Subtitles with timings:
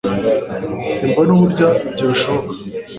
[0.95, 2.51] Simbona uburyo ibyo bishoboka